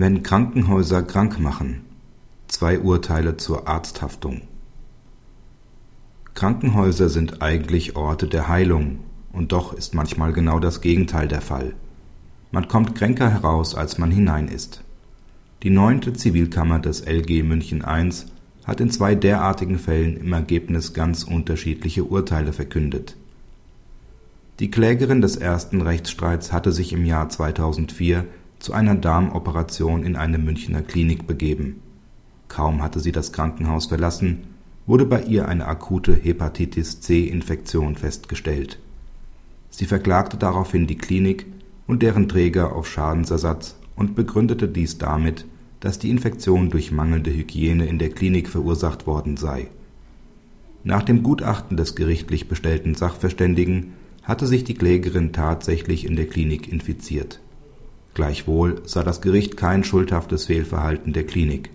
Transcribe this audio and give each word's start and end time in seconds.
Wenn 0.00 0.22
Krankenhäuser 0.22 1.02
krank 1.02 1.40
machen. 1.40 1.80
Zwei 2.46 2.78
Urteile 2.78 3.36
zur 3.36 3.66
Arzthaftung. 3.66 4.42
Krankenhäuser 6.34 7.08
sind 7.08 7.42
eigentlich 7.42 7.96
Orte 7.96 8.28
der 8.28 8.46
Heilung, 8.46 9.00
und 9.32 9.50
doch 9.50 9.72
ist 9.72 9.96
manchmal 9.96 10.32
genau 10.32 10.60
das 10.60 10.82
Gegenteil 10.82 11.26
der 11.26 11.40
Fall. 11.40 11.74
Man 12.52 12.68
kommt 12.68 12.94
kränker 12.94 13.28
heraus, 13.28 13.74
als 13.74 13.98
man 13.98 14.12
hinein 14.12 14.46
ist. 14.46 14.84
Die 15.64 15.70
neunte 15.70 16.12
Zivilkammer 16.12 16.78
des 16.78 17.04
LG 17.04 17.42
München 17.42 17.80
I 17.80 18.08
hat 18.66 18.80
in 18.80 18.92
zwei 18.92 19.16
derartigen 19.16 19.80
Fällen 19.80 20.16
im 20.16 20.32
Ergebnis 20.32 20.92
ganz 20.94 21.24
unterschiedliche 21.24 22.04
Urteile 22.04 22.52
verkündet. 22.52 23.16
Die 24.60 24.70
Klägerin 24.70 25.22
des 25.22 25.34
ersten 25.34 25.82
Rechtsstreits 25.82 26.52
hatte 26.52 26.70
sich 26.70 26.92
im 26.92 27.04
Jahr 27.04 27.28
2004 27.28 28.26
zu 28.58 28.72
einer 28.72 28.94
Darmoperation 28.94 30.02
in 30.02 30.16
eine 30.16 30.38
Münchner 30.38 30.82
Klinik 30.82 31.26
begeben. 31.26 31.80
Kaum 32.48 32.82
hatte 32.82 33.00
sie 33.00 33.12
das 33.12 33.32
Krankenhaus 33.32 33.86
verlassen, 33.86 34.44
wurde 34.86 35.04
bei 35.04 35.22
ihr 35.22 35.48
eine 35.48 35.66
akute 35.66 36.14
Hepatitis-C-Infektion 36.14 37.96
festgestellt. 37.96 38.78
Sie 39.70 39.84
verklagte 39.84 40.36
daraufhin 40.36 40.86
die 40.86 40.98
Klinik 40.98 41.46
und 41.86 42.02
deren 42.02 42.28
Träger 42.28 42.74
auf 42.74 42.88
Schadensersatz 42.88 43.76
und 43.96 44.14
begründete 44.14 44.66
dies 44.66 44.98
damit, 44.98 45.44
dass 45.80 45.98
die 45.98 46.10
Infektion 46.10 46.70
durch 46.70 46.90
mangelnde 46.90 47.32
Hygiene 47.32 47.86
in 47.86 47.98
der 47.98 48.10
Klinik 48.10 48.48
verursacht 48.48 49.06
worden 49.06 49.36
sei. 49.36 49.68
Nach 50.84 51.02
dem 51.02 51.22
Gutachten 51.22 51.76
des 51.76 51.94
gerichtlich 51.94 52.48
bestellten 52.48 52.94
Sachverständigen 52.94 53.92
hatte 54.22 54.46
sich 54.46 54.64
die 54.64 54.74
Klägerin 54.74 55.32
tatsächlich 55.32 56.06
in 56.06 56.16
der 56.16 56.26
Klinik 56.26 56.70
infiziert 56.72 57.40
Gleichwohl 58.14 58.82
sah 58.84 59.04
das 59.04 59.20
Gericht 59.20 59.56
kein 59.56 59.84
schuldhaftes 59.84 60.46
Fehlverhalten 60.46 61.12
der 61.12 61.24
Klinik. 61.24 61.70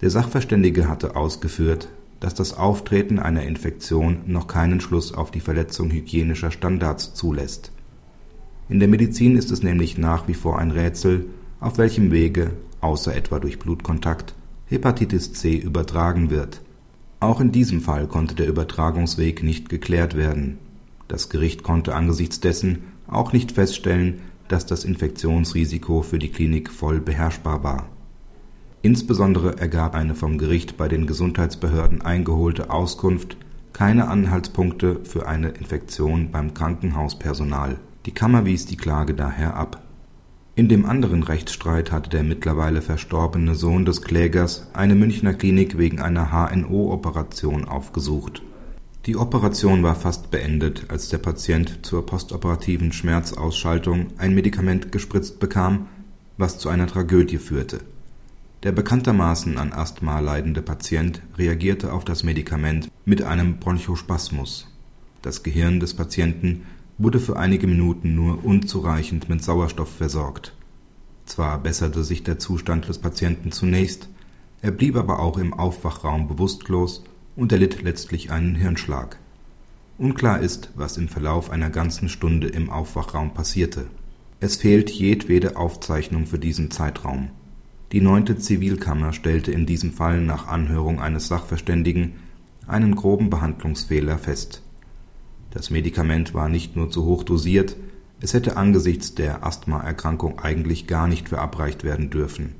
Der 0.00 0.10
Sachverständige 0.10 0.88
hatte 0.88 1.16
ausgeführt, 1.16 1.88
dass 2.20 2.34
das 2.34 2.54
Auftreten 2.54 3.18
einer 3.18 3.42
Infektion 3.42 4.20
noch 4.26 4.46
keinen 4.46 4.80
Schluss 4.80 5.12
auf 5.12 5.30
die 5.30 5.40
Verletzung 5.40 5.90
hygienischer 5.90 6.50
Standards 6.50 7.14
zulässt. 7.14 7.72
In 8.68 8.80
der 8.80 8.88
Medizin 8.88 9.36
ist 9.36 9.50
es 9.50 9.62
nämlich 9.62 9.98
nach 9.98 10.28
wie 10.28 10.34
vor 10.34 10.58
ein 10.58 10.70
Rätsel, 10.70 11.26
auf 11.60 11.78
welchem 11.78 12.10
Wege, 12.10 12.52
außer 12.80 13.14
etwa 13.14 13.38
durch 13.38 13.58
Blutkontakt, 13.58 14.34
Hepatitis 14.66 15.32
C 15.32 15.56
übertragen 15.56 16.30
wird. 16.30 16.60
Auch 17.20 17.40
in 17.40 17.50
diesem 17.50 17.80
Fall 17.80 18.06
konnte 18.06 18.34
der 18.34 18.46
Übertragungsweg 18.46 19.42
nicht 19.42 19.68
geklärt 19.68 20.16
werden. 20.16 20.58
Das 21.08 21.30
Gericht 21.30 21.62
konnte 21.62 21.94
angesichts 21.94 22.40
dessen 22.40 22.84
auch 23.08 23.32
nicht 23.32 23.52
feststellen 23.52 24.20
dass 24.48 24.66
das 24.66 24.84
Infektionsrisiko 24.84 26.02
für 26.02 26.18
die 26.18 26.30
Klinik 26.30 26.70
voll 26.70 27.00
beherrschbar 27.00 27.62
war. 27.62 27.88
Insbesondere 28.82 29.58
ergab 29.58 29.94
eine 29.94 30.14
vom 30.14 30.38
Gericht 30.38 30.76
bei 30.76 30.88
den 30.88 31.06
Gesundheitsbehörden 31.06 32.02
eingeholte 32.02 32.70
Auskunft 32.70 33.36
keine 33.72 34.08
Anhaltspunkte 34.08 35.00
für 35.04 35.28
eine 35.28 35.50
Infektion 35.50 36.30
beim 36.32 36.54
Krankenhauspersonal. 36.54 37.78
Die 38.06 38.12
Kammer 38.12 38.44
wies 38.44 38.66
die 38.66 38.76
Klage 38.76 39.14
daher 39.14 39.56
ab. 39.56 39.82
In 40.56 40.68
dem 40.68 40.86
anderen 40.86 41.22
Rechtsstreit 41.22 41.92
hatte 41.92 42.10
der 42.10 42.24
mittlerweile 42.24 42.82
verstorbene 42.82 43.54
Sohn 43.54 43.84
des 43.84 44.02
Klägers 44.02 44.68
eine 44.72 44.96
Münchner 44.96 45.34
Klinik 45.34 45.78
wegen 45.78 46.00
einer 46.00 46.32
HNO-Operation 46.32 47.66
aufgesucht 47.66 48.42
die 49.08 49.16
Operation 49.16 49.82
war 49.82 49.94
fast 49.94 50.30
beendet, 50.30 50.84
als 50.88 51.08
der 51.08 51.16
Patient 51.16 51.78
zur 51.80 52.04
postoperativen 52.04 52.92
Schmerzausschaltung 52.92 54.08
ein 54.18 54.34
Medikament 54.34 54.92
gespritzt 54.92 55.40
bekam, 55.40 55.86
was 56.36 56.58
zu 56.58 56.68
einer 56.68 56.86
Tragödie 56.86 57.38
führte. 57.38 57.80
Der 58.64 58.72
bekanntermaßen 58.72 59.56
an 59.56 59.72
Asthma 59.72 60.20
leidende 60.20 60.60
Patient 60.60 61.22
reagierte 61.38 61.94
auf 61.94 62.04
das 62.04 62.22
Medikament 62.22 62.90
mit 63.06 63.22
einem 63.22 63.58
Bronchospasmus. 63.60 64.70
Das 65.22 65.42
Gehirn 65.42 65.80
des 65.80 65.94
Patienten 65.94 66.66
wurde 66.98 67.18
für 67.18 67.38
einige 67.38 67.66
Minuten 67.66 68.14
nur 68.14 68.44
unzureichend 68.44 69.30
mit 69.30 69.42
Sauerstoff 69.42 69.90
versorgt. 69.90 70.52
Zwar 71.24 71.62
besserte 71.62 72.04
sich 72.04 72.24
der 72.24 72.38
Zustand 72.38 72.86
des 72.86 72.98
Patienten 72.98 73.52
zunächst, 73.52 74.10
er 74.60 74.72
blieb 74.72 74.96
aber 74.96 75.20
auch 75.20 75.38
im 75.38 75.54
Aufwachraum 75.54 76.28
bewusstlos 76.28 77.04
und 77.38 77.52
erlitt 77.52 77.82
letztlich 77.82 78.32
einen 78.32 78.56
Hirnschlag. 78.56 79.16
Unklar 79.96 80.40
ist, 80.40 80.72
was 80.74 80.96
im 80.96 81.06
Verlauf 81.06 81.50
einer 81.50 81.70
ganzen 81.70 82.08
Stunde 82.08 82.48
im 82.48 82.68
Aufwachraum 82.68 83.32
passierte. 83.32 83.86
Es 84.40 84.56
fehlt 84.56 84.90
jedwede 84.90 85.56
Aufzeichnung 85.56 86.26
für 86.26 86.40
diesen 86.40 86.72
Zeitraum. 86.72 87.30
Die 87.92 88.00
neunte 88.00 88.38
Zivilkammer 88.38 89.12
stellte 89.12 89.52
in 89.52 89.66
diesem 89.66 89.92
Fall 89.92 90.20
nach 90.20 90.48
Anhörung 90.48 91.00
eines 91.00 91.28
Sachverständigen 91.28 92.14
einen 92.66 92.96
groben 92.96 93.30
Behandlungsfehler 93.30 94.18
fest. 94.18 94.62
Das 95.52 95.70
Medikament 95.70 96.34
war 96.34 96.48
nicht 96.48 96.74
nur 96.74 96.90
zu 96.90 97.04
hoch 97.04 97.22
dosiert, 97.22 97.76
es 98.20 98.34
hätte 98.34 98.56
angesichts 98.56 99.14
der 99.14 99.46
Asthmaerkrankung 99.46 100.40
eigentlich 100.40 100.88
gar 100.88 101.06
nicht 101.06 101.28
verabreicht 101.28 101.84
werden 101.84 102.10
dürfen 102.10 102.56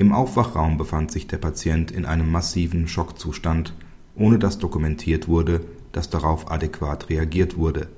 im 0.00 0.12
Aufwachraum 0.12 0.78
befand 0.78 1.12
sich 1.12 1.26
der 1.26 1.36
Patient 1.36 1.90
in 1.90 2.06
einem 2.06 2.32
massiven 2.32 2.88
Schockzustand, 2.88 3.74
ohne 4.16 4.38
dass 4.38 4.58
dokumentiert 4.58 5.28
wurde, 5.28 5.60
dass 5.92 6.08
darauf 6.08 6.50
adäquat 6.50 7.10
reagiert 7.10 7.58
wurde. 7.58 7.88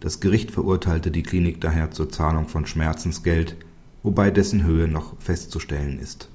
Das 0.00 0.18
Gericht 0.18 0.50
verurteilte 0.50 1.12
die 1.12 1.22
Klinik 1.22 1.60
daher 1.60 1.92
zur 1.92 2.10
Zahlung 2.10 2.48
von 2.48 2.66
Schmerzensgeld, 2.66 3.54
wobei 4.02 4.32
dessen 4.32 4.64
Höhe 4.64 4.88
noch 4.88 5.14
festzustellen 5.20 6.00
ist 6.00 6.31